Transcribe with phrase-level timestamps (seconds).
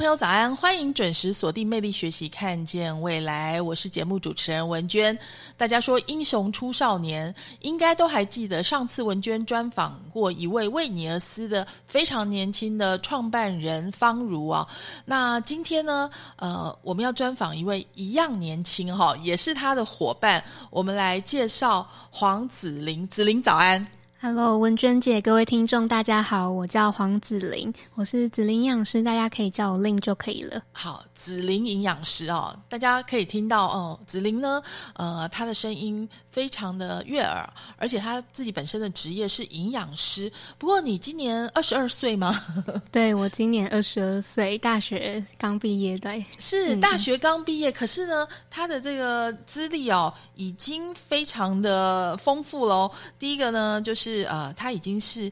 [0.00, 0.56] 朋友，早安！
[0.56, 3.60] 欢迎准时锁定《魅力学习，看见未来》。
[3.62, 5.16] 我是节目主持人文娟。
[5.58, 14.66] 大家说英雄出少年，应该都还记得上次文娟专访过一位为尼尔斯的非常年轻的创办人方如啊。
[15.04, 20.42] 那今天呢，呃，我们要专访一位一样年轻哈，也是他的伙伴。
[20.70, 23.06] 我们来介绍黄子玲。
[23.06, 23.86] 子玲，早安。
[24.22, 30.60] Hello，文娟姐，各位听众，大家好，我叫黄子玲，我是子玲营养师，大家可以叫我令就可以了。
[30.72, 34.62] 好，子玲营养师哦，大家可以听到哦，子玲呢，
[34.92, 40.30] 呃，她的声音非常的悦耳，而且她自己本身的职业是营养师。
[40.58, 42.38] 不过你今年二十二岁吗？
[42.92, 46.22] 对，我今年二十二岁，大学刚毕业对。
[46.38, 52.90] 是大学刚毕业，可是呢，她的这个资历哦，已经非常的丰富喽。
[53.18, 54.09] 第一个呢，就是。
[54.10, 55.30] 是呃，他已经是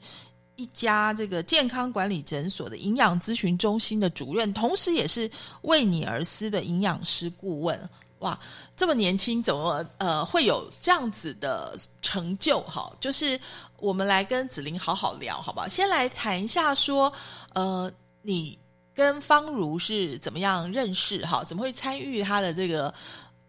[0.56, 5.30] 一家这个健康管理诊所的营养咨询中心的主任，同时也是
[5.62, 7.78] 为你而思的营养师顾问。
[8.20, 8.38] 哇，
[8.76, 12.60] 这么年轻，怎么呃会有这样子的成就？
[12.62, 13.38] 哈，就是
[13.78, 15.68] 我们来跟子玲好好聊，好不好？
[15.68, 17.12] 先来谈一下，说
[17.54, 17.90] 呃，
[18.22, 18.58] 你
[18.92, 21.24] 跟方如是怎么样认识？
[21.24, 22.92] 哈，怎么会参与他的这个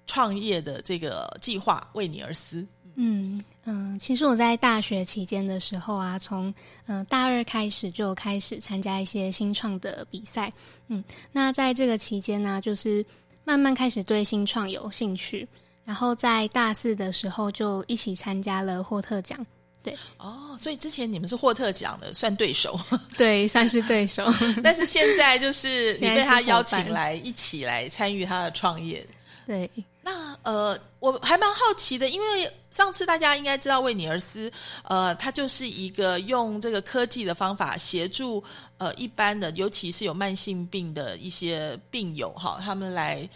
[0.05, 1.89] 创业的这个计划？
[1.93, 2.63] 为你而思。
[3.01, 6.53] 嗯嗯，其实我在大学期间的时候啊，从
[6.85, 10.51] 嗯大二开始就开始参加一些新创的比赛。
[10.89, 13.05] 嗯，那在这个期间呢，就是
[13.45, 15.47] 慢慢开始对新创有兴趣。
[15.85, 19.43] 然后在大四的时候就一起参加了霍特奖。
[19.81, 22.77] 对，哦，所以之前你们是霍特奖的算对手，
[23.17, 24.31] 对，算是对手。
[24.61, 29.03] 但是现在就是你被他邀请来一起来参与他的创业。
[29.49, 29.67] 对。
[30.03, 34.51] 那呃，我还蛮好奇的，因为上次大家应该知道，为你而思，
[34.83, 38.43] 呃，他就是一个用这个科技的方法协助
[38.77, 43.27] 呃一般的，尤其是有慢性病的一些病友哈，他们来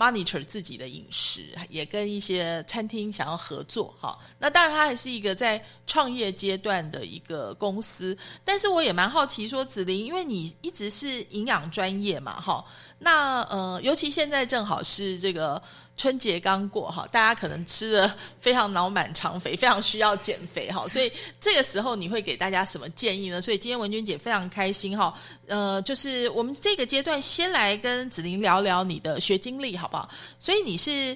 [0.00, 4.18] monitor 自己的饮食，也跟一些餐厅想要合作哈。
[4.38, 12.64] 那当然，他还是一个在创业阶段的一个公司，但是我也蛮好奇，说子琳，因为你一直是营养专业嘛，哈，
[12.98, 15.62] 那呃，尤其现在正好是这个。
[16.00, 23.42] 春节刚过哈，大家可能吃的非常脑满肠肥， 非常需要减肥哈，所以这个时候你会给大家什么建议呢？
[23.42, 25.12] 所以今天文君姐非常开心哈，
[25.46, 30.08] 呃，就是我们这个阶段先来跟子玲聊聊你的学经历好不好？
[30.38, 31.14] 所以你是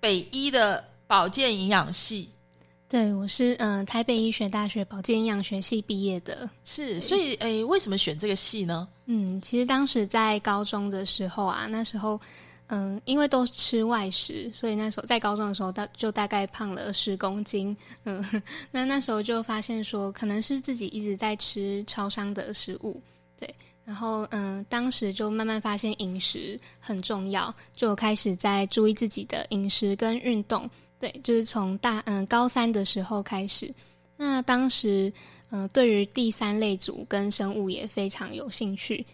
[0.00, 2.28] 北医的保健营养系，
[2.88, 8.88] 对我是嗯台北医学大学保健营养学系毕业的，是，所以诶，为什么选这个系呢？
[9.06, 12.20] 嗯，其实当时在高中的时候啊，那时候。
[12.68, 17.76] 嗯，因为都吃外食，所以那时候在高中的时候，大就大概胖了十公斤。
[18.04, 18.24] 嗯，
[18.70, 23.00] 那那时候就发现说，可能是自己一直在吃超商的食物，
[23.38, 23.54] 对。
[23.84, 30.68] 然后嗯，当时就慢慢发现饮食很重要，就开始在注意自己的饮食跟运动。
[30.98, 33.72] 对，就是从大嗯高三的时候开始。
[34.16, 35.12] 那当时
[35.50, 39.06] 嗯，对于第三类组跟生物也非常有兴趣。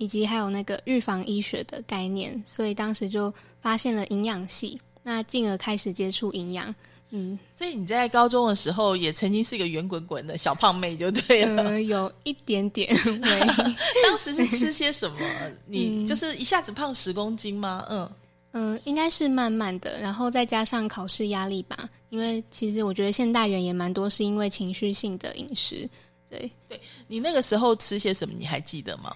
[0.00, 6.74] 以及还有那个预防医学的概念，所以当时就发现了营养系，那进而开始接触营养。
[7.10, 12.96] 嗯，所以你在高中的时候也曾经是一个圆滚滚的小胖妹，就对了，有一点点。
[14.02, 15.18] 当时是吃些什么？
[15.66, 17.84] 你就是一下子胖十公斤吗？
[17.90, 18.10] 嗯
[18.52, 21.86] 嗯，应该是慢慢的，然后再加上考试压力吧。
[22.08, 25.86] 因为其实我觉得现代人也蛮多是因为情绪性的饮食。
[26.30, 28.34] 对，对你那个时候吃些什么？
[28.38, 29.14] 你还记得吗？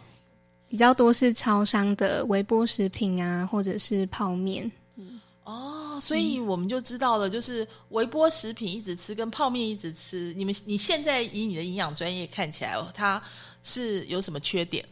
[0.69, 4.71] 比较多是超商的微波食品啊，或者是泡面。
[4.97, 10.33] 嗯哦，所以我们就知道了，就是微波食品一直吃，跟泡面一直吃。
[10.35, 13.23] 你们你现在以你的营养专业看起来，它
[13.63, 14.85] 是有什么缺点？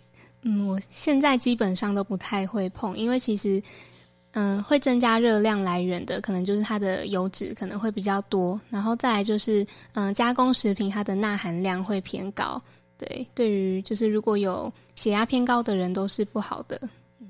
[0.43, 3.63] 嗯，我现在基本上都不太会碰，因为其实
[4.33, 12.61] 嗯，会增加热量来源的，可能就是它的油脂可能会比较多，然后再来就是嗯，加工食品它的钠含量会偏高。
[13.03, 16.81] 对，对于就是如果有血压偏高的人都是不好的。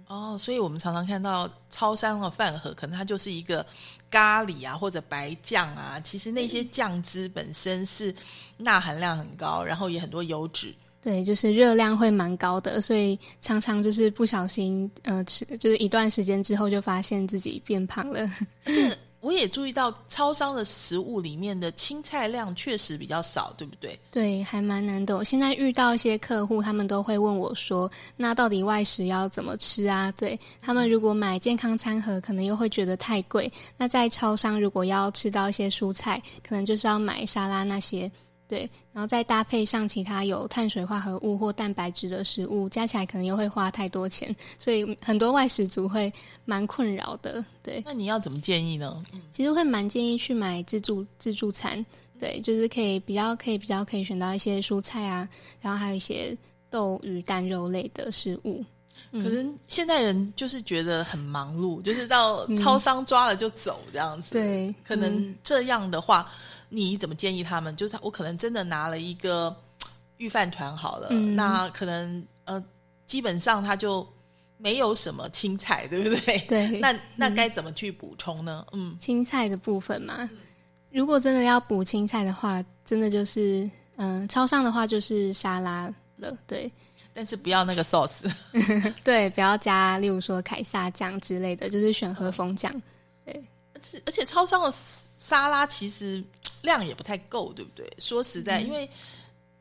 [0.07, 3.65] 哦，所以我们常常看到超商的饭盒，可能它就是一个
[4.11, 8.15] 咖喱啊或者白酱啊，其实那些酱汁本身是
[8.59, 18.31] 钠含量很高，然后也很多油脂，对，就是热量会蛮高的，所以常常就是不小心呃吃，就是一段时间之后就发现自己变胖了。
[19.23, 23.99] 我也注意到超商的食物里面的青菜量确实比较少，对不对？
[24.11, 25.17] 对，还蛮难的。
[25.17, 27.89] 我现在遇到一些客户，他们都会问我说
[28.19, 33.51] ：“那到底外食要怎么吃啊？”对他们，如果买健康餐盒，可能又会觉得太贵。
[33.77, 38.11] 那在超商，如果要吃到一些蔬菜，可能就是要买沙拉那些。
[38.53, 46.13] 对，然后再搭配上其他有碳水化合物或蛋白质的食物，加起来可能又会花太多钱，所以很多外食族会
[46.45, 47.43] 蛮困扰的。
[47.63, 49.03] 对，那你要怎么建议呢？
[49.31, 51.83] 其实会蛮建议去买自助自助餐，
[52.21, 55.27] 对，就是可以比较可以比较可以选到一些蔬菜啊，
[55.63, 56.37] 然后还有一些
[56.69, 58.63] 豆鱼蛋肉类的食物。
[59.13, 64.33] 可能现代人就是觉得很忙碌，就是到超商抓了就走这样子。
[64.33, 66.31] 对，可能这样的话。
[66.75, 67.77] 你怎么建议他们？
[67.77, 69.55] 就是我可能真的拿了一个
[70.17, 72.65] 预饭团好了，那可能呃，
[73.05, 74.09] 基本上他就
[74.57, 76.39] 没有什么青菜，对不对？
[76.49, 76.81] 对。
[76.81, 78.65] 那那该怎么去补充呢？
[78.73, 80.27] 嗯，青菜的部分嘛，
[80.91, 86.73] 如果真的要补青菜的话，真的就是嗯，超商的话就是沙拉了，对。
[87.13, 88.25] 但是不要那个 sauce，
[89.05, 92.73] 对，不要加，例如说凯撒酱之类的，就是选和风酱。
[93.27, 94.73] 对，而且而且超商的
[95.19, 96.25] 沙拉其实。
[96.63, 97.93] 量也不太够，对不对？
[97.99, 98.89] 说实在，因为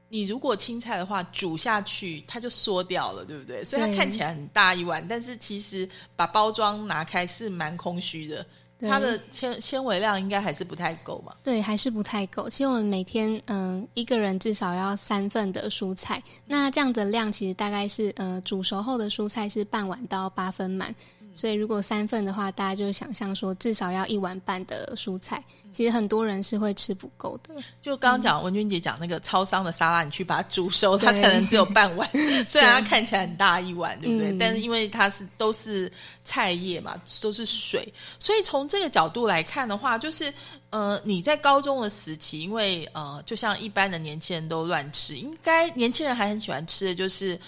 [0.10, 3.64] 你如果青菜的话煮下去，它就缩掉了，对不对？
[3.64, 8.46] 所以它看起来很大一碗，但是其实把包装拿开是蛮空虚的。
[8.84, 11.36] 它的纤纤维量应该还是不太够嘛？
[11.44, 12.50] 对，还是不太够。
[12.50, 20.96] 其实我们每天嗯一个人至少要三份的蔬菜，那这样的量其实大概是呃煮熟后的蔬菜是半碗到八分满。
[21.34, 25.44] 所以，如果三份的话，大家就想象说，至少要一碗半的蔬菜。
[25.72, 27.56] 其实很多人是会吃不够的。
[27.82, 32.10] 就刚刚讲文君姐讲那个超商的沙拉，你去把它煮熟，它可能只有半碗。
[32.46, 34.38] 虽然它看起来很大一碗，对不对？
[34.38, 35.90] 但是因为它是都是
[36.26, 40.32] 菜叶嘛，都是水，所以从这个角度来看的话，就是
[40.70, 47.40] 呃，你在高中的时期，因为呃，就像一般的年轻人都乱吃，应该年轻人还很喜欢吃的就是。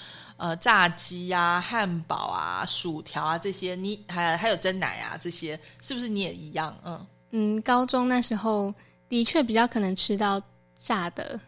[0.43, 6.77] 呃，炸鸡啊、汉堡啊、薯条啊这些，你还还有蒸奶啊这些，是不是你也一样？
[6.83, 8.73] 嗯嗯，高中那时候
[9.07, 10.41] 的确比较可能吃到
[10.77, 11.39] 炸的，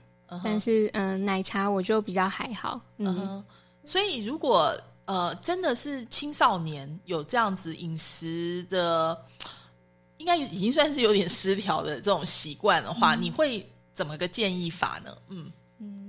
[0.41, 2.79] 但是嗯，奶茶我就比较还好。
[2.95, 3.43] 嗯，
[3.83, 9.21] 所以如果呃真的是青少年有这样子饮食的，
[10.19, 15.17] 应该已经算是有点失调的这种习惯的话，你会怎么个建议法呢？
[15.27, 15.51] 嗯。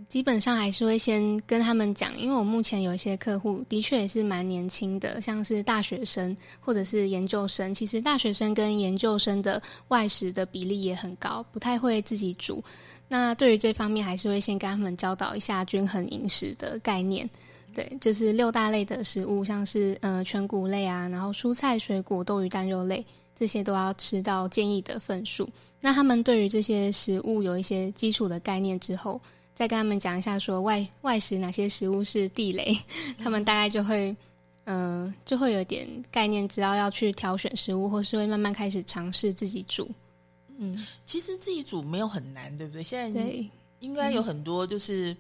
[0.09, 7.75] 基本上还是会先跟他们讲，因为我目前有一些客户的确也是蛮年轻的，像是大学生或者是研究生。
[7.75, 12.63] 其实大学生跟研究生的外食的比例也很高，不太会自己煮。
[13.09, 17.29] 那对于这方面，还是会先跟他们教导一下均衡饮食的概念。
[17.75, 23.05] 对，就是六大类的食物，像是呃全谷类啊，然后蔬菜、水果、豆鱼蛋肉类
[23.35, 25.49] 这些都要吃到建议的份数。
[25.81, 29.21] 那他们对于这些食物有一些基础的概念之后。
[29.57, 32.79] 再跟他们讲一下，说外外食哪些食物是地雷，
[33.17, 34.15] 他们大概就会，
[34.65, 39.91] 嗯，就会有点概念，知道要去挑选食物，或是会慢慢开始尝试自己煮。
[40.59, 42.83] 嗯，其实自己煮没有很难，对不对？
[42.83, 43.35] 现在
[43.81, 45.17] 应该有很多就是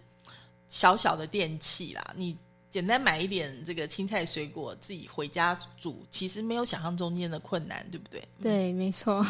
[0.69, 2.37] 小小的电器啦，你。
[2.77, 8.23] 简单买一点这个青菜水果，自己回家煮，其实没有想象中间的困难，对不对？
[8.43, 9.27] 对，没错。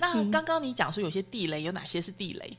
[0.00, 2.56] 那刚刚你讲说有些地雷，有哪些是地雷？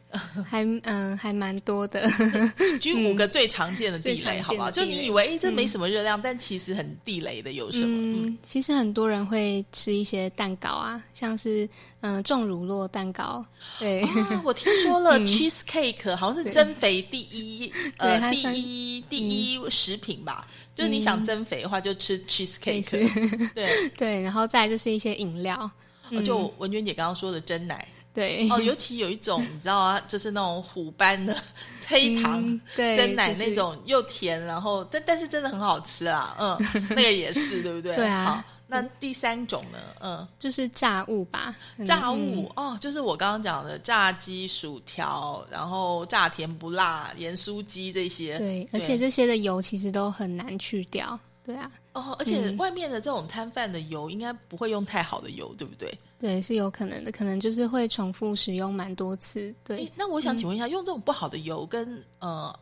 [0.48, 2.10] 还嗯，还蛮多的。
[2.80, 4.72] 举五个最常见的地雷，好不好？
[4.72, 8.22] 就你以为这没什么热量，但其实很地雷的有什么？
[8.26, 11.68] 嗯，其实很多人会吃一些蛋糕啊，像是
[12.02, 13.46] 嗯重乳酪蛋糕。
[13.78, 14.04] 对，
[14.44, 20.24] 我听说了，cheese cake 好像是增肥第一 呃第一第一食品。
[20.24, 22.90] 吧，就是你想增肥的话，就吃 cheese cake。
[23.54, 25.70] 对对，然后再就是一些饮料，
[26.24, 27.88] 就文娟姐刚刚说的真奶。
[28.12, 31.36] 对哦，尤其有一种你知道啊，就是那种虎斑的
[31.88, 36.36] 黑糖真奶那种，又甜，然后但但是真的很好吃啊。
[36.40, 36.58] 嗯，
[36.90, 37.96] 那个也是对不对？
[37.96, 38.44] 对啊。
[38.72, 39.80] 那第三种呢？
[40.00, 41.56] 嗯，就是炸物吧。
[41.88, 48.38] 炸物哦，就是我刚刚讲的炸鸡、薯条，然后炸甜不辣、盐酥鸡这些。
[48.38, 51.20] 对，而且这些的油其实都很难去掉。
[51.44, 51.72] 对啊。
[51.94, 55.92] 哦，而且外面的这种摊贩的油应该不会用太好的油，对不对？
[56.20, 59.52] 对，是有可能的，可能就是会重复使用蛮多次。
[59.64, 59.92] 对。
[59.96, 62.56] 那我想请问一下，用这种不好的油跟呃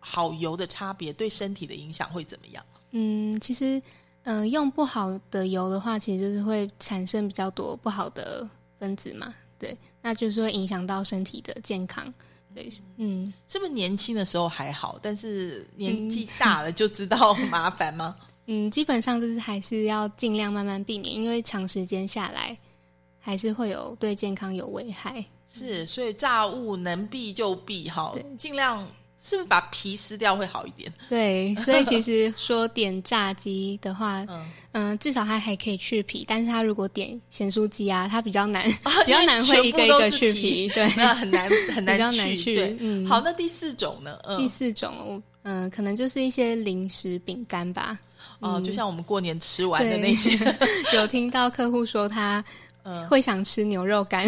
[0.00, 2.66] 好油的差别，对身体的影响会怎么样？
[2.90, 3.80] 嗯，其实。
[4.24, 8.48] 嗯，用不好的油的话，其实就是会产生比较多不好的
[8.78, 12.12] 分子嘛，对，那就是会影响到身体的健康。
[12.54, 18.16] 对，嗯，是不是年轻的时候还好，但是年纪 大了就知道麻烦吗？
[18.46, 22.58] 嗯，基本上就是还是要尽量慢慢避免，因为长时间下来，
[23.20, 25.24] 还是会有对健康有危害。
[25.46, 28.84] 是，所以炸物能避就避哈对，尽量
[29.22, 30.90] 是不是把皮撕掉会好一点？
[31.08, 40.68] 对，所以其实说点炸鸡的话， 嗯，嗯、至少它还可以去皮，但是它如果点咸酥鸡啊，它比较难， 啊比较难会一个一个去皮皮。
[40.70, 43.06] 对，那很难 很难比较难去对，嗯。
[43.06, 44.18] 好，那第四种呢？
[44.24, 44.38] 嗯。
[44.38, 47.98] 第，四种，我嗯、可能就是一些零食饼干吧。
[48.40, 50.38] 哦，就像我们过年吃完的那些，
[50.94, 52.42] 有听到客户说他
[52.84, 53.06] 嗯。
[53.08, 54.26] 会想吃牛肉干，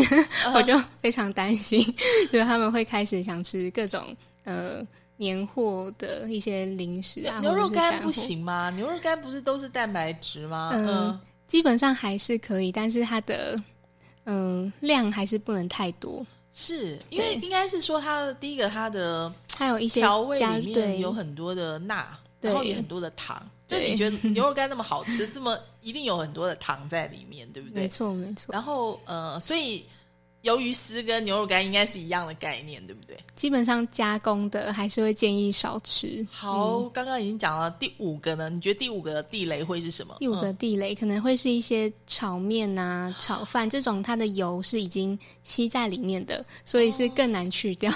[0.54, 1.82] 我就非常担心，
[2.30, 8.10] 就是他们会开始想吃各种呃年货的一些零食啊，牛肉干不。
[8.10, 8.70] 行吗？
[8.70, 10.70] 牛肉干不是都是蛋白质吗？
[10.72, 13.60] 嗯嗯，基本上还是可以，但是它的
[14.24, 16.24] 嗯、量还是不能太多。
[16.54, 22.06] 是因为应该是说它的第一个它的还有一些调味加里面有很多的钠，
[22.40, 23.42] 然后也很多的糖。
[23.66, 27.88] 就你觉得牛肉干那么好吃，这么一定有很多的糖在里面，对不对没？
[27.88, 29.86] 错没错，然后呃，所以
[30.42, 33.16] 鱿鱼丝跟牛肉干应该是一样的概念，对不对？
[33.34, 36.26] 基本上加工的还是会建议少吃。
[36.30, 40.16] 好，嗯刚刚已经讲了第五个呢，你觉得第五个地雷会是什么？
[40.18, 47.92] 第五个嗯地雷可能会是一些炒面啊、 炒饭这种，它的油是已经吸在里面的，所以是更难去掉。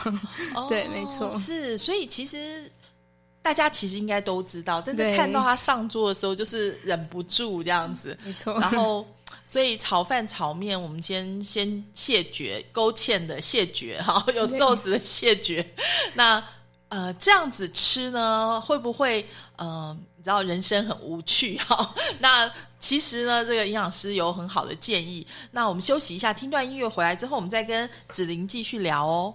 [0.55, 2.71] 哦 对没错是，所以其实。
[3.43, 8.19] 大家其实应该都知道，但是看到他上桌的时候，就是忍不住这样子。
[8.25, 9.07] 没错，然后，
[9.47, 15.65] 所以炒饭、炒面，我们先先谢绝，勾芡的谢绝，哈，有对 sauce 的谢绝。
[16.15, 16.43] 那
[16.89, 19.25] 呃，这样子吃呢，会不会
[19.57, 21.95] 呃，你知道人生很无趣哈？
[22.19, 25.27] 那其实呢，这个营养师有很好的建议。
[25.53, 29.35] 那我们休息一下，听段音乐回来之后，我们再跟子玲继续聊哦。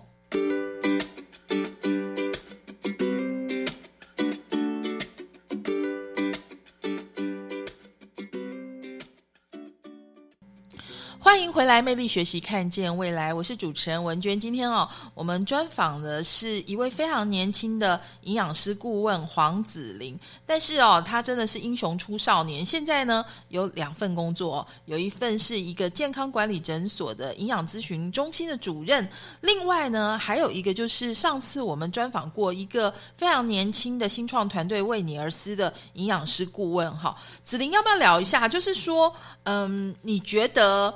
[11.62, 13.32] 回来，魅力学习，看见未来。
[13.32, 14.39] 我是主持人文娟。
[14.39, 20.20] 今天哦，我们专访的是一位非常年轻的营养师顾问黄子玲。
[20.44, 22.65] 但是哦，他真的是英雄出少年。
[22.65, 29.08] 现在呢，有两份工作、有一份是一个健康管理诊所的营养咨询中心的主任，
[29.41, 36.91] 另外呢，还有一个就是上次我们专访过一个非常年轻的新创团队为你而思的营养师顾问。
[36.98, 38.50] 哈，子玲要不要聊一下？
[38.50, 39.13] 就是说，
[39.44, 40.91] 嗯，你觉得？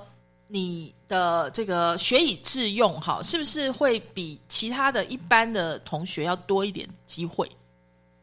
[0.47, 7.49] 你的这个学以致用，哈，是不是会比其他的一般的同学要多一点机会？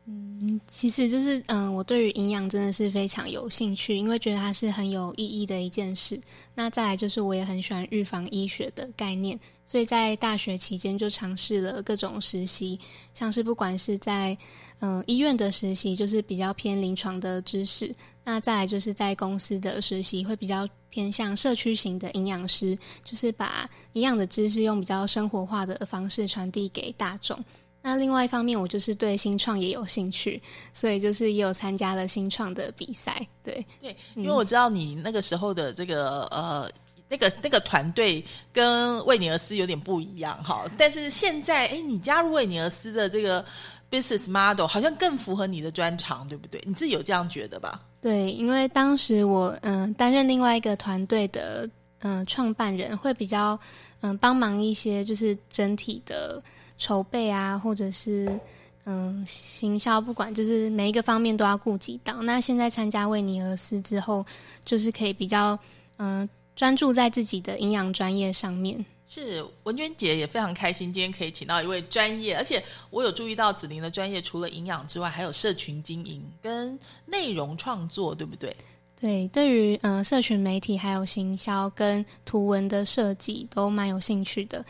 [0.04, 6.20] 嗯其实就是嗯，我对于营养真的是非常有兴趣，因为觉得它是很有意义的一件事。
[6.56, 12.76] 那再来就是我也很喜欢预防医学的概念，所以在大学期间就尝试了各种实习，
[13.14, 14.36] 像是不管是在
[14.84, 17.86] 嗯医院的实习，就是比较偏临床的知识；
[18.24, 27.38] 那再来就是在公司的实习，会比较偏向社区型的营养师，就是把营养的知识用比较生活化的方式传递给大众。
[27.80, 33.24] 那另外一方面，我就是对新创也有兴趣，所以就是也有参加了新创的比赛。
[33.42, 36.68] 对，对，因为我知道你那个时候的这个呃。
[37.08, 38.24] 那个那个团队
[38.54, 43.44] 跟魏尼尔斯有点不一样哈，但是现在哎，你加入魏尼尔斯的这个
[43.92, 46.60] business model 好像更符合你的专长，对不对？
[46.66, 47.80] 你自己有这样觉得吧？
[48.00, 51.68] 对，因为当时我嗯、担任另外一个团队的
[52.00, 53.58] 嗯、创办人，会比较
[54.00, 56.42] 嗯、帮忙一些就是整体的
[56.78, 58.40] 筹备啊，或者是
[58.84, 62.22] 嗯行销，不管就是每一个方面都要顾及到。
[62.22, 64.26] 那现在参加为你而思之后，
[64.64, 65.56] 就是可以比较
[65.98, 68.84] 嗯、专注在自己的营养专业上面。
[69.14, 78.56] 是文娟姐也非常开心，今天可以请到一位专业，而且我有注意到子玲的专业，除了营养之外，还有社群经营跟内容创作，对不对？
[78.98, 84.64] 对，对于呃社群媒体还有行销跟图文的设计都蛮有兴趣的。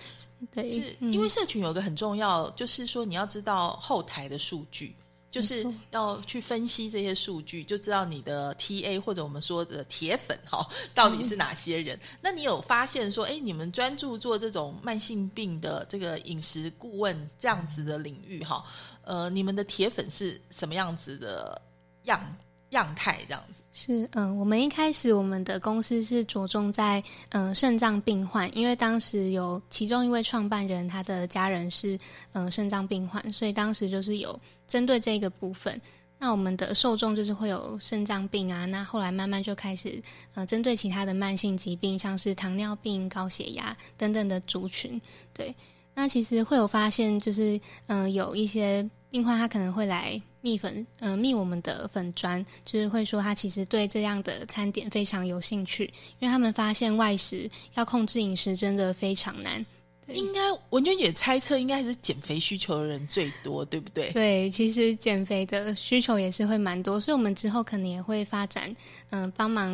[0.52, 4.92] 对，是嗯因为社群有个很重要，就是说你要知道后台的数据。
[5.32, 11.98] 就是要去分析这些数据，就知道你的 TA 或者我们说的铁粉哈，到底是哪些人。
[12.20, 18.62] 那你有发现说，哎，你们专注做这种慢性病的这个饮食顾问这样子的领域哈？
[19.04, 21.60] 呃，你们的铁粉是什么样子的
[22.04, 22.36] 样
[22.76, 23.18] 样态？
[23.28, 31.98] 这样子是嗯，我们一开始我们的公司是着重在嗯肾脏病患，因为当时有其中一位创办人，他的家人是
[32.32, 35.80] 嗯肾脏病患，所以当时就是有针对这个部分。
[36.18, 40.00] 那我们的受众就是会有肾脏病啊，那后来慢慢就开始
[40.34, 45.00] 呃针对其他的慢性疾病，像是糖尿病、高血压等等的族群。
[45.34, 45.52] 对，
[45.94, 47.56] 那其实会有发现，就是
[47.86, 55.84] 嗯、呃有一些病患他可能会来蜜粉，嗯、蜜我们的粉砖，就是会说他其实对这样的餐点非常有兴趣，
[56.18, 59.64] 因为他们发现外食要控制饮食真的非常难。
[60.04, 64.10] 对应该文娟姐猜测应该是减肥需求的人最多，对不对？
[64.10, 68.74] 对，其实减肥的需求也是会蛮多，所以我们之后可能也会发展，
[69.10, 69.70] 嗯、帮忙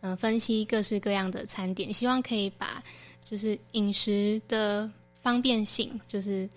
[0.00, 2.82] 嗯、呃分析各式各样的餐点，希望可以把
[3.22, 4.90] 就是饮食的
[5.26, 6.48] 方便性，就是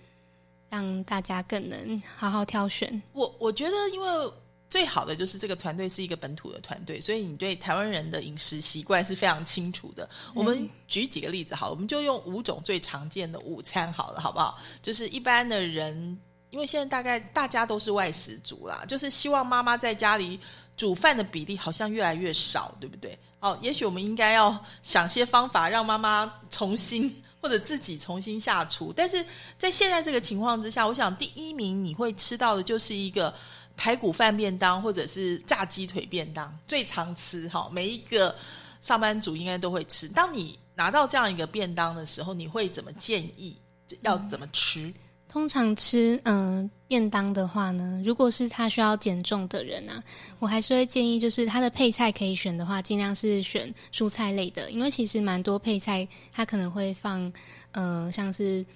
[0.68, 3.02] 让大家更能好好挑选。
[3.14, 4.32] 我我觉得，因为
[4.68, 10.08] 最好的就是这个团队是一个本土的团队，所以你对台湾人的饮食习惯是非常清楚的。
[10.36, 14.60] 我们举几个例子好了，我们就用五种最常见的午餐好了，好不好？
[14.80, 16.16] 就是一般的人，
[16.50, 20.38] 因为现在大概大家都是外食族啦，就是希望妈妈在家里
[20.76, 23.18] 煮饭的比例好像越来越少，对不对？
[23.40, 28.92] 哦，也许我们应该要想些方法，让妈妈重新或者自己重新下厨。
[28.94, 29.24] 但是
[29.58, 33.34] 在现在这个情况之下，我想第一名你会吃到的就是一个
[33.76, 38.34] 排骨饭便当，或者是炸鸡腿便当，最常吃哈，每一个
[38.80, 40.08] 上班族应该都会吃。
[40.08, 43.56] 当你拿到这样一个便当的时候，你会怎么建议
[44.02, 44.92] 要怎么吃？
[45.28, 50.02] 通常吃嗯、呃便当的话呢，如果是他需要减重的人啊，
[50.40, 57.32] 我还是会建议，就是他的配菜可以选的话，尽量是选蔬菜类的，因为其实蛮多配菜他可能会放
[57.70, 58.66] 呃像是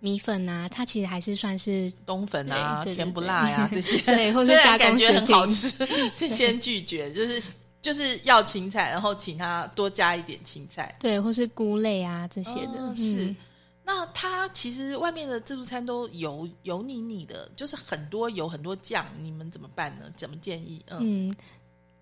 [0.00, 5.70] 米粉啊，它其实还是算是冬粉啊，甜不辣呀、 这些，对或 是加工感觉食品很好吃，
[6.14, 7.42] 就先拒绝，就是
[7.80, 10.94] 就是要青菜，然后请他多加一点青菜。
[11.00, 13.36] 对，或是菇类啊这些的，哦是嗯
[13.84, 20.06] 那它其实外面的自助餐都油油腻腻的，就是很多油很多酱，你们怎么办呢？
[20.16, 20.80] 怎么建议？
[20.86, 21.36] 嗯，嗯，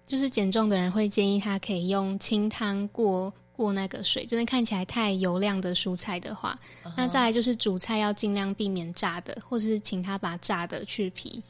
[0.07, 11.43] 就是减重的人会建议他可以用清汤过过那个水，真的看起来太油亮的蔬菜的话，嗯那再来就是主菜要尽量避免炸的，或者是请他把炸的去皮。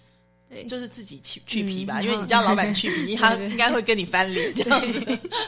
[0.48, 5.00] 对，就是自己去去皮吧，嗯因为你叫老板去皮，他应该会跟你翻脸这样子。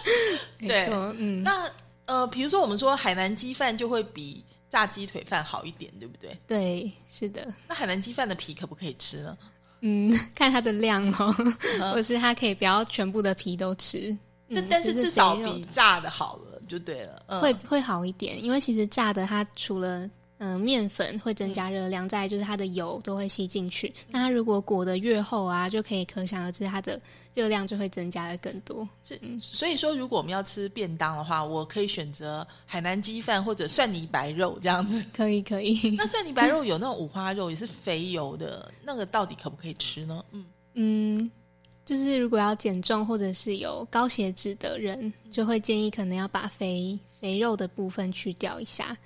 [0.58, 0.86] 对，
[1.18, 1.68] 嗯，那
[2.06, 6.34] 呃，比如说我们说海南鸡饭就会比炸鸡腿饭好一点，对不对？
[6.46, 9.36] 对，是的，那海南鸡饭的皮可不可以吃呢？
[9.82, 11.30] 嗯，看它的量哦，
[11.92, 14.16] 或是它可以不要全部的皮都吃，
[14.48, 17.22] 嗯，但但是至少比炸的好了，就对了。
[17.26, 20.08] 嗯、会会好一点，因为其实炸的它除了
[20.42, 23.92] 嗯、呃面粉会增加热量，再就是它的油都会吸进去。
[24.10, 27.00] 那它如果裹得越厚啊，就可以可想而知它的
[27.32, 28.86] 热量就会增加的更多。
[29.04, 35.04] 是，所以说，如果我们要吃便当的话，我可以选择海南鸡饭或者蒜泥白肉这样子。
[35.14, 40.24] 可 以可以， 那蒜泥白肉 有那种五花肉，也是肥油的，那个到底可不可以吃呢？
[40.32, 41.30] 嗯，嗯。
[41.84, 48.96] 就是如果要减重或者是有高血脂的人，就会建议可能要把肥肥肉的部分去掉一下。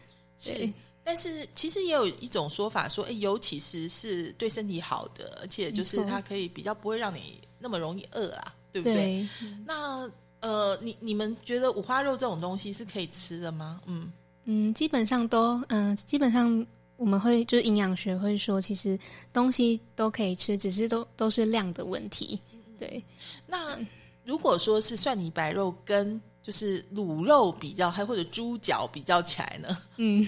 [0.45, 0.71] 对。
[1.09, 8.95] 但是其实也有一种说法说，哎，油其实是对身体好的，而且就是它可以比较不会让你那么容易饿啊，对不对？
[8.95, 9.29] 对，
[9.65, 13.81] 那呃，你你们觉得五花肉这种东西是可以吃的吗？
[13.87, 14.13] 嗯，
[14.47, 16.67] 嗯，基本上都，嗯、基本上
[16.97, 18.99] 我们会就是营养学会说，其实
[19.33, 22.41] 东西都可以吃，只是都都是量的问题。
[22.81, 23.01] 对，
[23.47, 23.79] 那
[24.25, 29.77] 如果说是蒜泥白肉跟就是卤肉比较，还或者猪脚比较起来呢？
[29.99, 30.25] 嗯，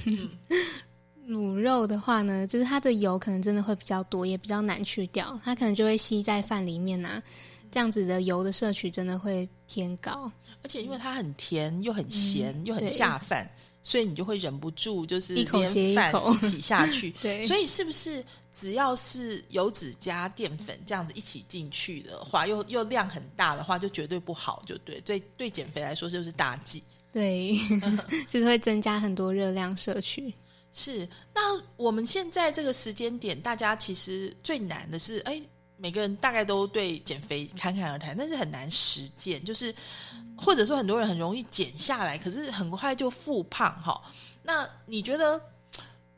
[1.29, 7.23] 卤肉的话呢，就是它的油可能真的会比较多，也比较难去掉，它可能就会吸在饭里面啊，
[7.71, 10.29] 这样子的油的摄取真的会偏高。
[10.65, 13.49] 而且因为它很甜又很咸、又很下饭，
[13.85, 17.15] 所以你就会忍不住就是一口接一口一起下去。
[17.23, 25.01] 对所以是不是只要是油脂加淀粉这样子一起进去的话，又又量很大的话，就绝对不好，就对。
[25.03, 26.83] 对对，减肥来说就是大忌。
[27.13, 27.57] 对，
[28.29, 30.33] 就是会增加很多热量摄取。
[30.73, 35.41] 是，那我们现在这个时间点，大家其实最难的是，哎，
[35.77, 39.75] 每个人大概都对减肥侃侃而谈，但是很难实践，就是
[40.37, 44.01] 或者说很多人很容易减下来，可是很快就复胖哈。
[44.43, 45.41] 那你觉得，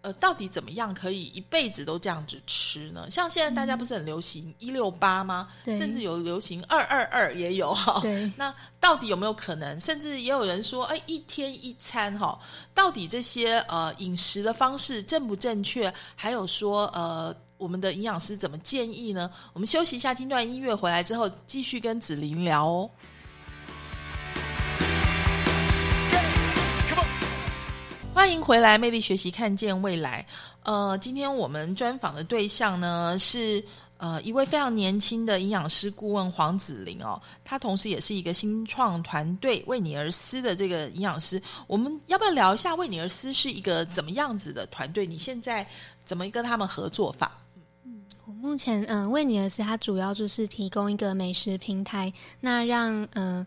[0.03, 3.11] 呃，到底怎么样可以一辈子都这样子吃呢？
[3.11, 5.49] 像现在大家不是很流行一六八吗？
[5.65, 8.01] 对甚至有流行二二二也有哈。
[8.01, 9.79] 对， 那到底有没有可能？
[9.79, 12.39] 甚至也有人说，哎，一天一餐哈，
[12.75, 15.93] 到底这些呃饮食的方式正不正确？
[16.17, 19.31] 还有说呃，我们的营养师怎么建议呢？
[19.53, 22.91] 我们休息一下，听段音乐，回来之后继续跟子琳聊哦。
[28.21, 30.27] 欢迎回来，魅力学习，看见未来。
[30.65, 33.65] 呃，今天我们专访的对象呢是
[33.97, 41.41] 呃一位非常年轻的营养师顾问黄子玲哦，他同时也是一个新创团队为你而思的这个营养师。
[41.67, 45.07] 我们要不要聊一下为你而思是一个怎么样子的团队？
[45.07, 45.67] 你现在
[46.05, 47.33] 怎么跟他们合作法？
[48.27, 53.47] 我目前嗯，为你而思，它主要就是提供一个美食平台，那让嗯。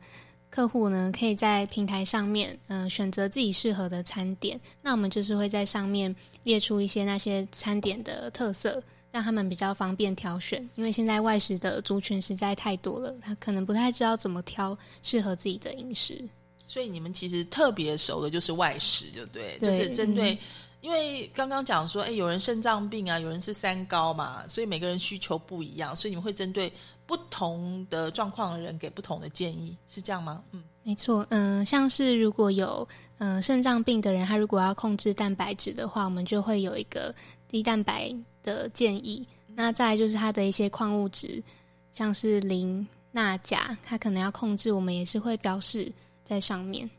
[0.54, 4.60] 客户呢，可以在平台上面，嗯，选择自己适合的餐点。
[4.84, 8.80] 那我们就是会在上面列出一些那些餐点的特色，
[9.12, 10.62] 让他们比较方便挑选。
[10.76, 16.24] 因为现在外食的族群实在太多了，他可能不太知道怎么挑适合自己的饮食。
[16.68, 20.38] 所以你们其实特别熟的就是外食，就对，就是针对。
[20.82, 26.72] 因为刚刚讲说，哎，有人肾脏病啊，有人是三高嘛，所以每个人需求不一样，所以你们会针对。
[27.06, 30.44] 不同的状况的人给不同的建议，是这样吗？
[30.52, 31.26] 嗯，没错。
[31.30, 32.88] 嗯，像是如果有
[33.18, 37.14] 嗯肾脏病的人，他如果要控制蛋白质的话，我们就会有一个
[37.48, 39.28] 低蛋白的建议。
[39.56, 41.44] 那再来就是他的一些矿物质，
[41.92, 45.92] 像是磷、钠、钾，他可能要控制，我们也是会标示
[46.24, 46.90] 在上面。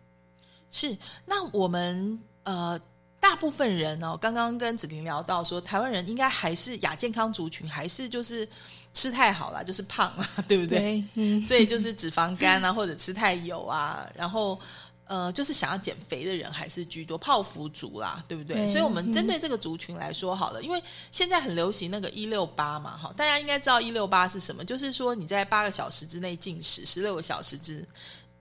[0.71, 2.81] 是，那我们呃。
[3.21, 8.47] 大部分人哦，刚刚跟子玲聊到说，台湾人应该还是亚健康族群，还是就是
[8.95, 11.05] 吃太好了，就是胖啊， 对不对？
[11.15, 14.59] 嗯，所以就是脂肪肝啊，或者吃太油啊，然后
[15.07, 18.67] 呃，就是想要减肥的人还是居多，泡芙族啦，对不对？
[18.67, 27.85] 所以我们针对这个族群来说好了，因为现在很流行那个一六八嘛，哈，大家应该知道一六八是什么，就是说你在八个小时之内进食，十六个小时之。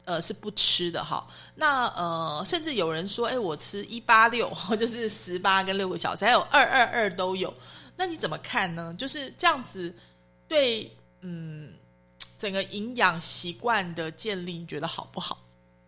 [0.06, 1.26] 呃，是不吃的哈。
[1.56, 7.54] 那呃，甚至有人说，哎，我吃一八六， 就是十八跟六个小时，还有二二二都有。
[7.96, 8.94] 那你怎么看呢？
[8.98, 9.96] 就是这样子，
[10.54, 11.70] 对，嗯，
[12.38, 15.40] 整个营养习惯的建立，你觉得好不好？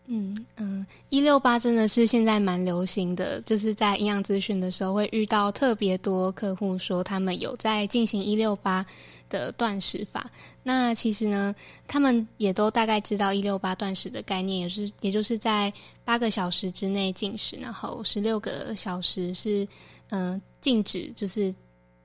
[0.08, 8.84] 嗯嗯，一六八真的是现在蛮流行的，就是在营养咨询的时候会遇到特别多客户说他们有在进行一六八。
[9.28, 10.24] 的断食法，
[10.62, 11.54] 那其实呢，
[11.88, 15.74] 他们也都大概知道一六八断食的概念，也是也就是在
[16.06, 19.68] 八个小时之内进食，然后十六个小时是
[20.12, 21.54] 嗯禁止，就是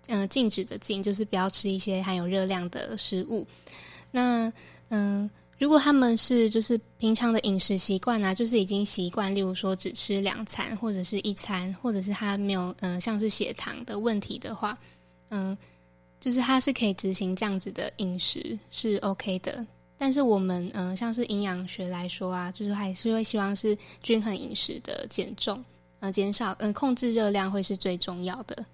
[0.08, 3.46] 嗯禁止的禁，就是不要吃一些含有热量的食物。
[4.10, 4.52] 那
[4.88, 14.76] 嗯，如果他们是就是平常的饮食习惯啊，就是已经习惯，例如说只吃两餐或者是一餐，或者是他没有嗯像是血糖的问题的话，
[15.30, 15.56] 嗯。
[16.22, 25.64] 就是他是可以执行这样子的饮食是 OK 的，但是我们嗯，像是营养学来说啊，就是还是会希望是均衡饮食的减重，
[26.00, 28.66] 呃，减少嗯控制热量会是最重要的。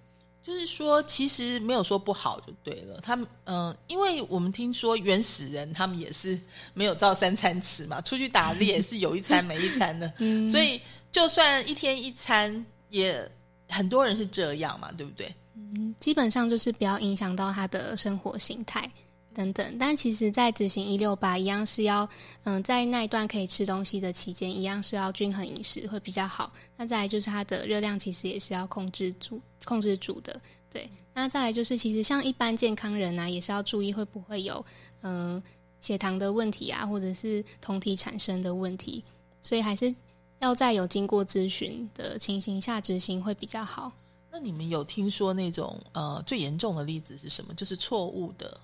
[0.47, 3.01] 就是说，其实没有说不好就对了。
[3.01, 6.39] 他们嗯，因为我们听说原始人他们也是
[6.73, 10.09] 没有照三餐吃嘛，出去打猎是有一餐没一餐的，
[10.47, 10.81] 所以
[11.11, 13.29] 就算一天一餐，也
[13.69, 15.35] 很多人是这样嘛，对不对？
[15.57, 18.89] 嗯，基本上就是不要影响到他的生活形态
[19.37, 19.77] 等等。
[19.79, 22.09] 但其实，在执行一六八一样是要，
[22.45, 26.51] 嗯，在那一段可以吃东西的期间，一样是要均衡饮食会比较好。
[26.79, 30.41] 那再来就是它的热量其实也是要控制住、控制住的。
[30.73, 34.65] 对，那再来就是其实像一般健康人啊，也是要注意会不会有
[35.03, 35.43] 嗯
[35.83, 39.05] 血糖的问题啊，或者是酮体产生的问题。
[39.43, 39.95] 所以还是
[40.41, 43.93] 要在有经过咨询的情形下执行会比较好。
[44.33, 47.55] 那你们有听说那种呃最严重的例子是什么？
[47.55, 48.61] 就是错误的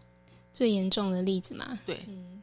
[0.53, 1.79] 最严重的例子嘛？
[1.87, 2.43] 对，嗯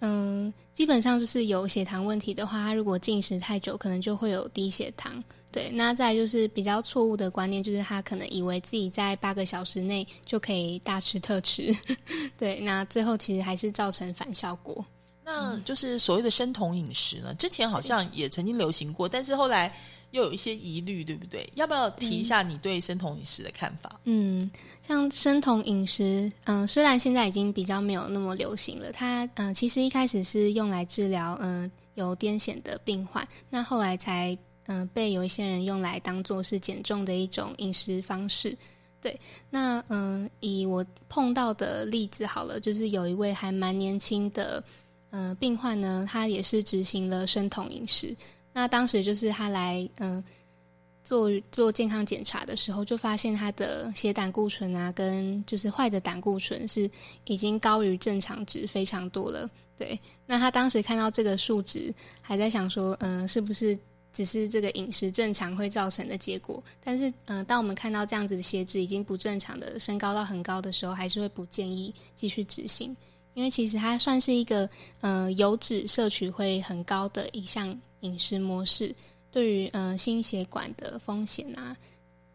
[0.00, 5.22] 嗯，基本上就是有血糖问题的话，他如果进食太久，可能就会有低血糖。
[5.52, 11.74] 对，那再就是比较错误的观念，就是他可能以为自己在八个小时内就可以大吃特吃，
[12.36, 14.84] 对，那最后其实还是造成反效果。
[15.24, 19.74] 那就是所谓的生酮饮食呢，之前好像也曾经流行过，但是后来。
[20.16, 21.46] 又有一些疑虑，对不对？
[21.54, 24.00] 要不要提一下你对生酮饮食的看法？
[24.04, 24.50] 嗯，
[24.86, 38.56] 像生酮饮食，嗯，虽然现在已经比较没有那么流行了，它嗯，其实一开始是用来治疗嗯有癫痫的病患，那后来才嗯被有一些人用来当做是减重的一种饮食方式。
[39.02, 44.64] 对，那嗯，以我碰到的例子好了，就是有一位还蛮年轻的
[45.10, 48.16] 嗯病患呢，他也是执行了生酮饮食。
[48.56, 50.24] 那当时就是他来嗯
[51.04, 56.90] 做做健康检查的时候，就发现他的血胆固醇啊，跟就是坏的胆固醇是
[57.26, 59.46] 已经高于正常值非常多了。
[59.76, 63.78] 对，那他当时看到这个数值，还在想说，嗯，是不是
[64.10, 66.64] 只是这个饮食正常会造成的结果？
[66.82, 72.96] 但是，嗯，当我们看到这样子的血脂已经不正常的升高到很高的时候，还是会不建议继续执行，
[73.34, 74.66] 因为其实它算是一个
[75.02, 77.78] 嗯油脂摄取会很高的一项。
[78.00, 78.94] 饮食模式
[79.30, 81.76] 对于嗯心血管的风险啊，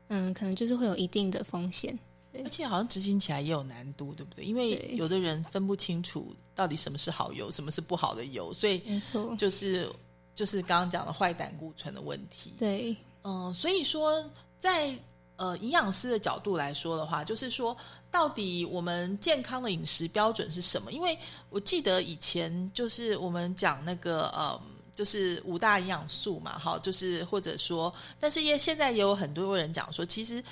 [0.07, 1.97] 嗯，可能就是会有一定的风险。
[2.43, 4.45] 而且好像执行起来也有难度，对不对？
[4.45, 9.89] 因为有的人分不清楚到底什么是好油，什么是不好的油，所以没错，就是
[10.33, 12.53] 就是刚刚讲的坏胆固醇的问题。
[12.57, 14.23] 对，嗯，所以说
[14.57, 14.97] 在
[15.35, 17.75] 呃营养师的角度来说的话，就是说
[18.09, 20.93] 到底我们健康的饮食标准是什么？
[20.93, 21.17] 因为
[21.49, 24.61] 我记得以前就是我们讲那个呃。
[25.01, 30.43] 就是五大营养素嘛，哈，就是或者说，但是也现在也有很多人讲说，其实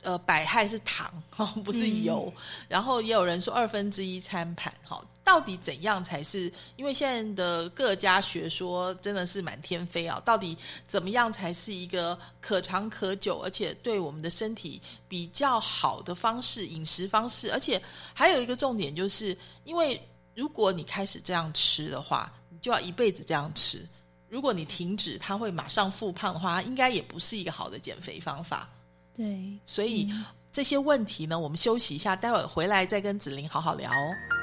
[0.00, 2.32] 呃百害是糖 哈，不是油。
[2.66, 6.50] 然后也有人说二分之一餐盘哈，到底怎样才是？
[6.76, 17.52] 因为现在的各家学说真的是满天飞啊，到底怎么样才是一个可长可久，而且对我们的身体比较好的方式饮食方式？
[17.52, 17.78] 而且
[18.14, 20.00] 还有一个重点，就是因为
[20.34, 22.32] 如果你开始这样吃的话。
[22.64, 23.86] 就要一辈子这样吃。
[24.30, 28.66] 如果你停止，它会马上复胖的话，应该也不是一个好的减肥方法。
[29.14, 30.10] 对，所以、
[30.50, 34.33] 这些问题呢，我们休息一下，待会儿回来再跟子玲好好聊哦。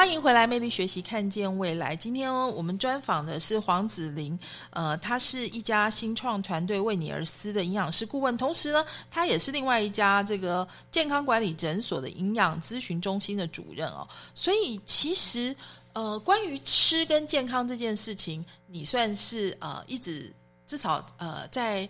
[0.00, 1.94] 欢迎回来，魅力学习，看见未来。
[1.94, 4.38] 今天我们专访的是黄子玲，
[4.70, 14.08] 呃，她是一家新创团队为你而思的营养师顾问，同时呢，她也是另外一家这个健康管理诊所的营养咨询中心的主任哦。
[14.34, 15.54] 所以其实，
[15.92, 20.32] 呃，关于吃跟健康这件事情，你算是呃一直
[20.66, 21.86] 至少呃在。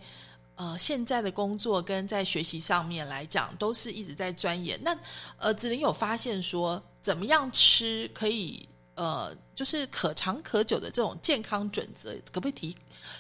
[0.61, 4.79] 呃，现在的工作跟在学习上面来讲，都是一直在钻研。
[4.83, 4.95] 那
[5.39, 12.77] 呃，子玲有发现说，怎么样吃可以呃，就是可长可久的这种健康准则，可不可以提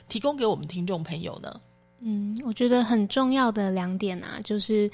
[0.06, 1.60] 提供给我们听众朋友呢？
[2.00, 4.86] 嗯，我觉得很重要的两点啊，就是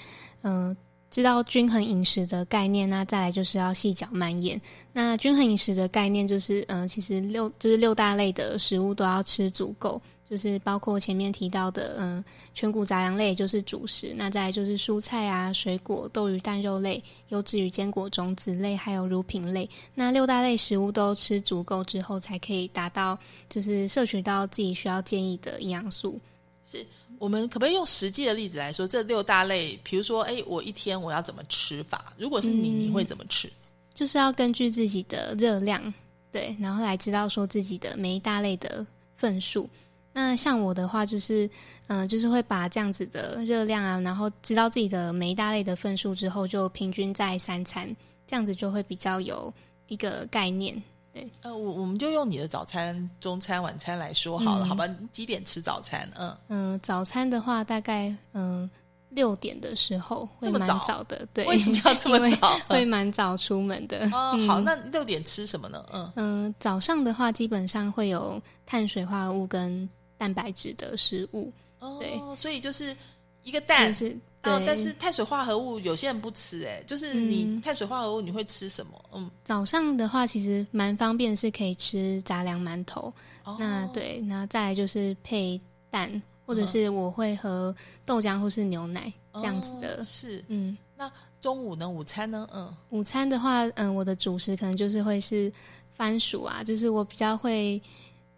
[0.42, 0.76] 嗯、呃
[1.08, 4.60] 知道均衡饮食的概念那再来就是要细嚼慢咽。
[4.92, 10.00] 那均衡饮食的概念就是，嗯、其实六就是六大类的食物都要吃足够。
[10.28, 19.68] 就是包括前面提到的，嗯，全谷杂粮类就是主食，那再来就是蔬菜啊、水果、豆鱼蛋肉类、优质与坚果种子类，还有乳品类。
[19.94, 23.16] 那六大类食物都吃足够之后，才可以达到
[23.48, 26.20] 就是摄取到自己需要建议的营养素。
[26.68, 26.84] 是
[27.18, 32.12] 我们可不可以用实际的例子来说，这六大类，比如说，哎，我一天我要怎么吃法？
[32.18, 33.48] 如果是你，嗯你会怎么吃？
[33.94, 35.94] 就是要根据自己的热量，
[36.32, 38.84] 对，然后来知道说自己的每一大类的
[39.16, 39.70] 份数。
[40.16, 41.48] 那像我的话，就是，
[41.88, 47.94] 嗯、就是会把这样子的热量啊，然后知道自己的每一大类的份数之后，就平均在三餐，
[48.26, 49.52] 这样子就会比较有
[49.88, 50.82] 一个概念。
[51.12, 54.86] 对呃，我我们就用你的早餐、中餐、晚餐来说好了，嗯好吧？
[54.86, 56.08] 你几点吃早餐？
[56.18, 58.70] 嗯，嗯、早餐的话，大概嗯
[59.10, 62.58] 六、点的时候会蛮早早的，对，为什么要这么早？
[62.66, 64.08] 会蛮早出门的。
[64.12, 65.84] 哦，嗯好，那六点吃什么呢？
[65.92, 69.86] 嗯，嗯，早上的话基本上会有碳水化合物跟
[70.18, 72.96] 蛋白质的食物，哦，对所以就是
[73.44, 79.04] 一个蛋就，是哦，但是碳水化合物有些人不吃，哎，就是你嗯碳水化合物你会吃什么？
[79.12, 83.12] 嗯，早上的话其实蛮方便，是可以吃杂粮馒头。
[83.44, 86.10] 哦那对，那再来就是配蛋，
[86.44, 87.74] 或者嗯是我会喝
[88.04, 90.04] 豆浆或是牛奶这样子哦的。
[90.04, 90.44] 是。
[90.48, 91.88] 嗯，那中午呢？
[91.88, 92.48] 午餐呢？
[92.52, 95.52] 嗯，午餐的话，嗯，我的主食可能就是会是
[95.92, 97.80] 番薯啊，就是我比较会，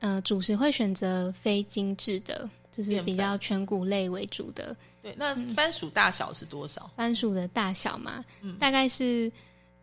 [0.01, 4.77] 呃，主食会选择非精致的，就是比较全谷类为主的。
[5.03, 5.15] 对。
[5.17, 6.91] 那嗯番薯大小是多少？
[6.97, 9.31] 番薯的大小嘛，嗯大概是，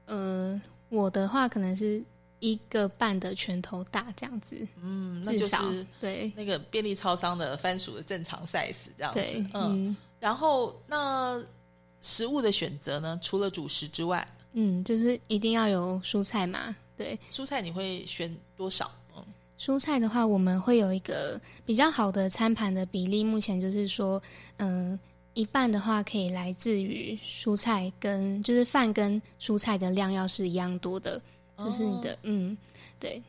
[0.05, 2.03] 呃，我的话可能是
[2.39, 9.21] 一个半的拳头大这样子，嗯，那至少、就是对那个便利超商的番薯的正常 size 这样子。
[9.53, 9.87] 嗯。
[9.87, 11.43] 嗯然后那
[12.01, 13.19] 食物的选择呢？
[13.21, 17.19] 除了主食之外，嗯，就是一定要有蔬菜嘛，对。
[17.29, 18.89] 蔬菜你会选多少？
[19.55, 24.21] 嗯，蔬菜的话，我们会有一个比较好的餐盘的比例，目前就是说，
[24.57, 24.99] 嗯、
[25.33, 31.21] 一半的话可以来自于蔬菜跟就是饭跟蔬菜的量要是一样多的，
[31.57, 32.17] 就是你的、哦。
[32.23, 32.57] 嗯，
[32.99, 33.21] 对，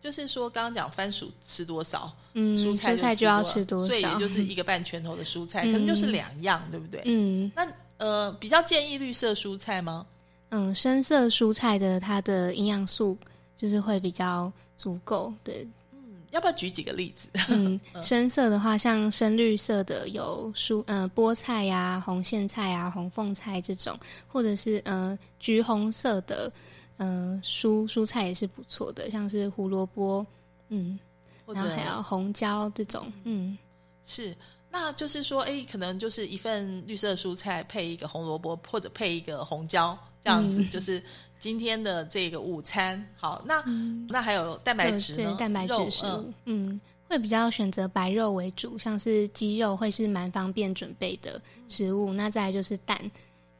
[0.00, 4.42] 就是说刚刚讲番薯吃多少，嗯，蔬菜菜就要吃吃多少，所以也就是。
[4.44, 7.02] 一个半拳头的蔬菜，嗯可能就是两样，对不对？
[7.04, 7.50] 嗯。
[7.54, 10.04] 那呃，比较建议绿色蔬菜吗？
[10.50, 13.16] 嗯，深色蔬菜的它的营养素
[13.56, 15.66] 就是会比较足够，对，
[16.30, 17.28] 要不要举几个例子？
[17.48, 26.52] 嗯，深色的话，像深绿色的有蔬呃菠菜呀、红苋菜啊、红凤菜这种，或者是呃橘红色的
[26.96, 30.26] 呃蔬蔬菜也是不错的，像是胡萝卜，
[30.70, 30.98] 嗯，
[31.46, 33.56] 或者然后还有红椒这种，嗯。
[34.06, 34.36] 是，
[34.70, 41.02] 那就是说，哎，可能就是一份绿色蔬菜配一个红萝卜，或者配一个红椒，这样子，嗯就是
[41.38, 43.06] 今天的这个午餐。
[43.16, 43.62] 好，那、
[44.08, 45.30] 那还有蛋白质呢？
[45.30, 52.12] 对蛋白肉质食嗯物，嗯，会比较选择白肉为主，像是鸡肉会是蛮方便准备的食物。
[52.14, 52.98] 那再来就是蛋，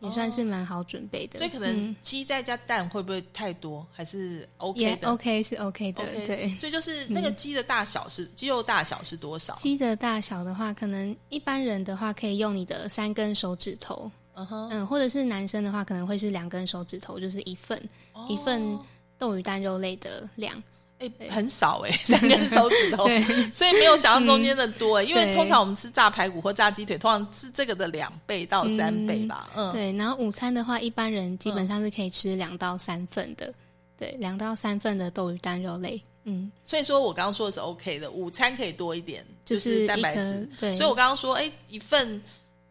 [0.00, 1.38] 也算是蛮好准备的。
[1.38, 3.86] 所以可能嗯鸡再加蛋会不会太多？
[3.92, 6.48] 还是 OK 也的 OK 是 OK 的对。
[6.58, 9.54] 所以就是那个鸡的大小是、鸡肉大小是多少？
[9.56, 17.80] 鸡的大小的话，可能一般人的话可以用你的三根手指头，嗯哼，嗯，或者是男生的话可能会是两根手指头，就是一份、
[18.28, 18.78] 一份
[19.18, 20.62] 豆鱼蛋肉类的量。
[21.00, 23.04] 哎、很少哎、 三根手指头，
[23.52, 29.50] 所以没有想象中间的多、欸因为通常我们吃炸排骨或炸鸡腿，通常是这个的两倍到三倍吧。
[29.56, 33.52] 嗯，对，然后午餐的话，一般人基本上是可以吃两到三份的，
[33.98, 36.00] 对，两到三份的豆鱼蛋肉类。
[36.22, 40.48] 嗯，所以说我刚刚说的是 OK 的，午餐可以多一点，就就是蛋白质。
[40.60, 42.22] 对所以我刚刚说，哎，一份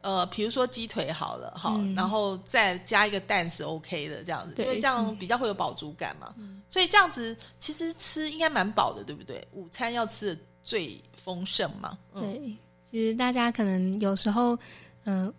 [0.04, 6.36] 呃，比如说鸡腿好了哈，然后再加一个蛋是 OK 的，这样子，因对为这样比较会有饱足感嘛。
[6.68, 9.48] 所以这样子其实吃应该蛮饱的，对不对？
[9.54, 11.98] 午餐要吃的最丰盛嘛。
[12.13, 14.58] 嗯，对，其实大家可能有时候，
[15.06, 15.34] 嗯、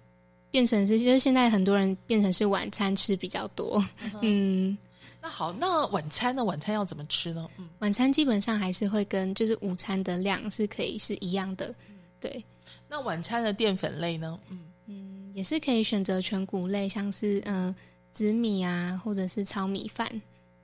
[0.51, 3.85] 变成是就是现在很多人变成是晚餐吃比较多，
[4.23, 4.77] 嗯，
[5.21, 6.45] 那好，那晚餐呢？
[6.45, 7.49] 晚餐要怎么吃呢？
[7.59, 11.75] 嗯，晚餐基本上还是会跟就是午餐的量是可以是一样的，
[12.21, 12.43] 对，
[12.89, 14.39] 那晚餐的淀粉类呢？
[14.51, 17.77] 嗯，嗯，也是可以选择全谷类，像是嗯、呃
[18.13, 20.09] 紫米啊，或者是糙米饭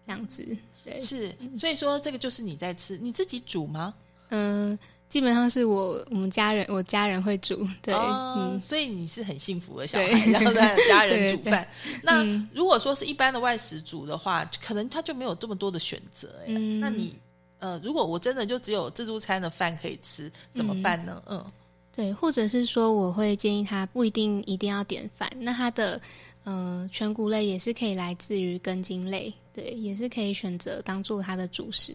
[0.06, 0.46] 这样子，
[0.84, 3.92] 对，是，所以说这个就是你在吃，你自己煮吗？
[4.28, 4.78] 嗯、
[5.08, 11.66] 基本上是我我们家人我家人会煮，对，哦嗯，所以你是很幸福的小孩，然后在家人对煮饭。
[12.04, 16.28] 那嗯如果说是一般的外食煮的话，可能他就没有这么多的选择。
[16.42, 17.16] 哎、嗯那你
[17.58, 21.20] 呃，如果我真的就只有自助餐的饭可以吃，怎么办呢？
[21.26, 21.44] 嗯，
[21.92, 26.00] 对，或者是说我会建议他不一定一定要点饭，那他的
[26.44, 31.92] 呃全谷类也是可以来自于根茎类，对，也是可以选择当做他的主食，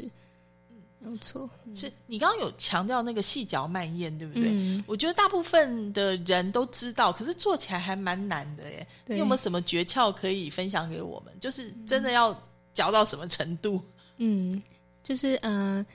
[0.99, 4.43] 没有错，是你刚刚有强调那个细嚼慢咽，对不对？
[4.47, 8.85] 嗯，我觉得大部分的人都知道，可是做起来还蛮难的耶。
[9.05, 11.33] 你对有没有什么诀窍可以分享给我们？
[11.39, 12.37] 就是真的要
[12.73, 13.81] 嚼到什么程度？
[14.17, 14.61] 嗯，
[15.03, 15.85] 就是呃，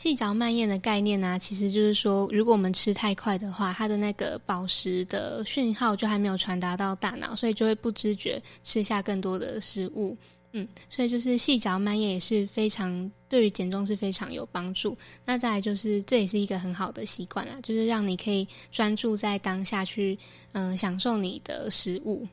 [0.00, 10.16] 细嚼慢咽的概念呢、其实就是说，如果我们吃太快的话，它的那个饱食的讯号就还没有传达到大脑，所以就会不知觉吃下更多的食物。
[10.52, 14.96] 嗯，所以就是细嚼慢咽也是非常对于减重是非常有帮助。
[15.22, 20.18] 那再来就是这也是一个很好的习惯啦，就是让你可以专注在当下去，
[20.52, 22.26] 嗯、享受你的食物。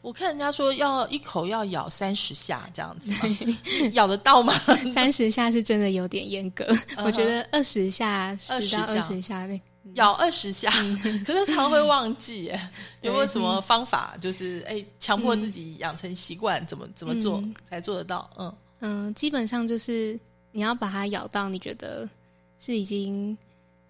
[0.00, 3.10] 我看人家说要一口要咬三十下这样子？
[3.94, 4.52] 咬得到吗？
[4.90, 6.66] 三十下是真的有点严格，
[7.04, 9.60] 我觉得二十下十到下二十下那。
[9.94, 10.70] 咬二十下，
[11.26, 12.70] 可是常会忘记耶。
[13.00, 18.28] 有没有什么方法，就是哎，强迫自己养成习惯，怎么怎么做嗯才做得到？
[18.38, 20.18] 嗯，嗯，基本上就是
[20.52, 22.08] 你要把它咬到，你觉得
[22.60, 23.36] 是已经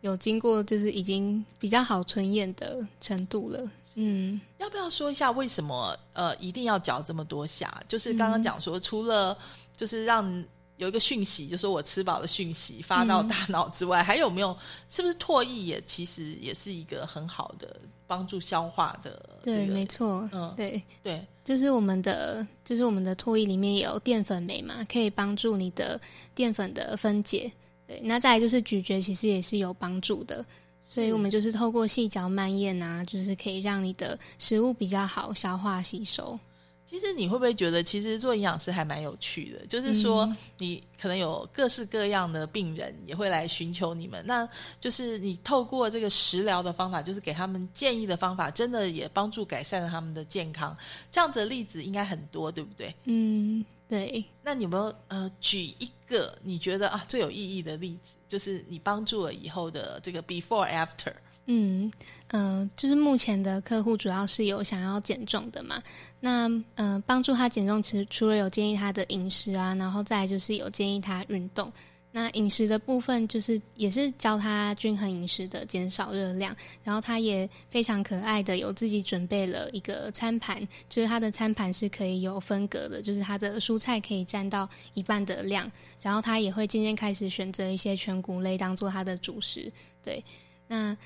[0.01, 3.71] 有经过，就是已经比较好吞咽的程度了。
[3.97, 7.83] 嗯，要不要说一下为什么呃一定要嚼这么多下？
[7.89, 9.37] 就是刚刚讲说，除了
[9.77, 10.45] 就是让
[10.77, 14.57] 有一个讯息，就说我吃饱的讯息发到大脑之外，还有没有
[14.89, 26.01] 是不是唾液也其实也是一个很好的帮助消化的、这对，没错，嗯对，对，就是我们的，就是我们的唾液里面有淀粉酶嘛，可以帮助你的
[26.37, 27.51] 淀粉的分解。
[27.89, 30.45] 对，那再来就是咀嚼，其实也是有帮助的。
[30.83, 36.39] 所以我们就是透过细嚼慢咽啊，就是可以让你的食物比较好消化吸收。
[36.87, 39.67] 其实你会不会觉得，其实做营养师还蛮有趣的？
[39.67, 44.49] 就是说，嗯你可能有各式各样的病人也会来寻求你们，那
[44.81, 50.75] 就是你透过这个食疗的方法，就是给他们建议的方法，真的也帮助改善了他们的健康。
[51.11, 52.95] 这样子的例子应该很多，对不对？
[53.05, 61.13] 嗯，对，那你有没有呃举一个你觉得啊最有意义的例子，就是你帮助了以后的这个 before after？
[61.51, 61.91] 嗯，
[62.29, 65.83] 嗯，就是目前的客户主要是有想要减重的嘛，
[66.21, 71.73] 那嗯，帮助他减重，其实除了有建议他的饮食啊，然后再就是有建议他运动。
[72.11, 85.71] 那饮食的部分就是也是教他均衡饮食的，减少热量，然后他也非常可爱的有自己准备了一个餐盘，就是他的餐盘是可以有分隔的，就是他的蔬菜可以占到一半的量，
[86.03, 89.71] 然后他也会渐渐开始选择一些全谷类当做他的主食，
[90.03, 90.25] 对，
[90.67, 90.97] 那。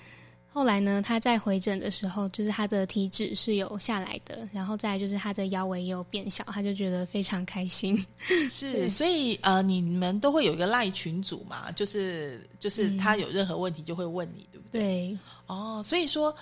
[0.54, 7.96] 后来呢，他在回诊的时候，就是他的体脂是有下来的，然后再来就是他的腰围也有变小，他就觉得非常开心。
[8.50, 14.80] 是，所以呃，你们都会有一个赖群组嘛，就是就是他有任何问题就会问你，对不对？
[14.82, 16.34] 对，哦，所以说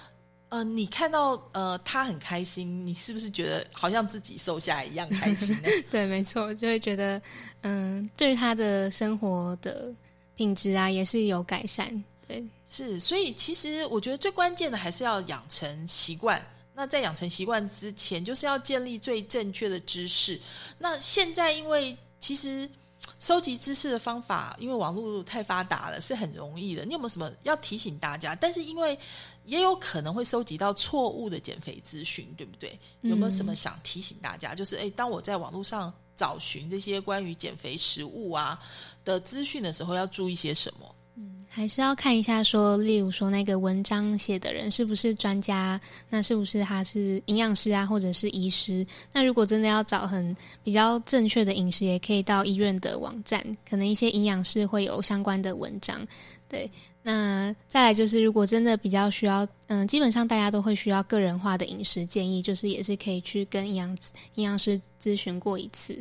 [0.48, 5.68] 呃，你看到呃他很开心，你是不是觉得好像自己瘦下来一样开心呢？
[5.88, 7.22] 对，没错，就会觉得
[7.62, 9.88] 嗯，对他的生活的
[10.34, 11.88] 品质啊也是有改善。
[12.30, 16.40] 对，是，所以其实我觉得最关键的还是要养成习惯。
[16.74, 20.40] 那在养成习惯之前，就是要建立最正确的知识。
[20.78, 22.68] 那现在因为其实。
[23.18, 26.84] 收集知识的方法，因为网络太发达了，是很容易的。
[26.84, 28.34] 你有没有什么要提醒大家？
[28.34, 28.98] 但是因为
[29.46, 32.78] 也有可能会收集到错误的减肥资讯，对不对？
[33.00, 34.54] 有没有什么想提醒大家？
[34.54, 38.60] 就是，诶，当我在网络上找寻这些关于减肥食物啊
[39.02, 40.94] 的资讯的时候，要注意些什么？
[41.52, 45.78] 还是要看一下，说，例如说那个文章写的人是不是专家，
[46.08, 48.86] 那是不是他是营养师啊，或者是医师？
[49.12, 56.00] 那如果真的要找很比较正确的饮食，也可以到医院的网站，可能一些营养师会有相关的文章。
[56.48, 56.70] 对，
[57.02, 63.88] 那再来就是，如果真的比较需要，嗯，基本上大家都会需要个人化的饮食建议，就是也是可以去跟营养
[64.36, 66.00] 营养师咨询过一次。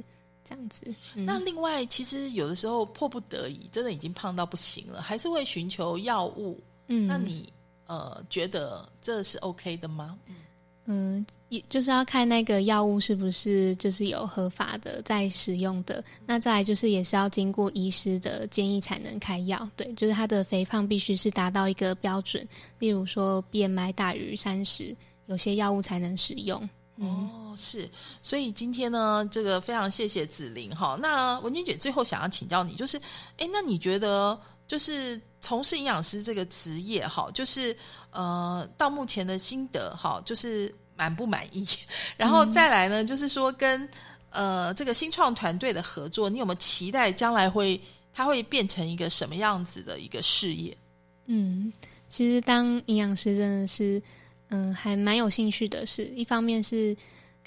[0.50, 0.84] 这样子，
[1.14, 6.60] 那另外，其实有的时候迫不得已，真的已经胖到不行了，还是会寻求药物。
[6.88, 7.54] 嗯，那你
[7.86, 10.18] 呃，觉得这是 OK 的吗？
[10.86, 16.04] 嗯，也就是要看那个药物是不是就是有合法的在使用的。
[16.26, 19.70] 那再来就是也是要经过医师的建议才能开药。
[19.76, 22.48] 对，就是他的肥胖必须是达到一个标准，
[22.80, 24.96] 例如说 BMI 大于三十，
[25.28, 26.68] 有些药物才能使用。
[27.02, 27.90] 哦，是，
[28.22, 30.98] 所以今天呢，这个非常谢谢子玲哈。
[31.02, 32.98] 那文娟姐最后想要请教你，就是，
[33.38, 34.38] 哎，那你觉得
[34.68, 37.74] 就是从事营养师这个职业哈，就是
[38.12, 41.66] 呃，到目前的心得哈，就是满不满意？
[42.18, 43.88] 然后再来呢，就是说跟
[44.32, 47.80] 呃这个新创团队的合作，你有没有期待将来会
[48.14, 50.78] 它会变成一个什么样子的一个事业？
[51.28, 51.72] 嗯，
[52.10, 54.04] 其实当营养师真的是。
[54.50, 56.96] 嗯，还蛮有兴趣的，是一方面是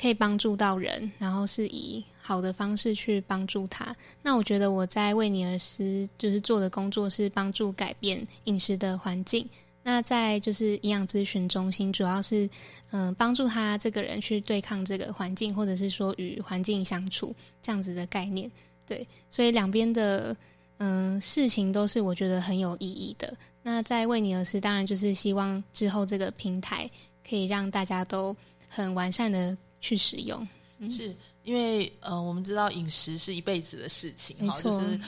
[0.00, 3.94] 可以帮助到人，然后是以好的方式去帮助他。
[4.22, 9.48] 那我觉得我在为你而思，就是做的工作是帮助改变饮食的环境。
[9.82, 12.48] 那在就是营养咨询中心，主要是
[12.92, 18.50] 嗯帮助他这个人去对抗这个环境，或者是说与环境相处这样子的概念。
[18.86, 20.36] 对，所以两边的。
[20.84, 23.32] 嗯，事情都是我觉得很有意义的。
[23.62, 26.90] 那在为你而思，当然就是希望之后这个平台
[27.28, 28.36] 可以让大家都
[28.68, 30.46] 很完善的去使用。
[30.90, 31.14] 是。
[31.44, 35.00] 因为呃，我们知道饮食是一辈子的事情，哈，就是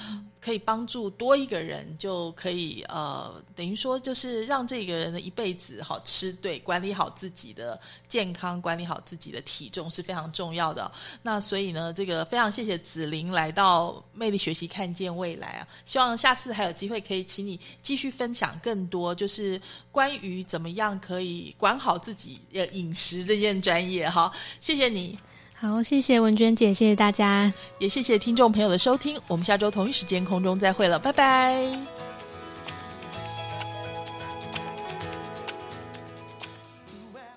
[0.45, 10.93] 可以帮助多一个人，就可以呃，等于说就是让这个人的一辈子好吃对，管理好自己的健康，管理好自己的体重是非常重要的。
[11.23, 15.69] 那所以呢，这个非常谢谢子琳来到魅力学习，看见未来啊！
[15.87, 19.59] 希望下次还有机会可以请你继续分享更多，就是
[19.91, 24.31] 关于怎么样可以管好自己的饮食这件专业哈。
[24.61, 25.19] 谢谢你。
[25.65, 29.19] 好，谢谢文娟姐，谢谢大家，也谢谢听众朋友的收听。
[29.27, 31.67] 我们下周同一时间空中再会了，拜拜。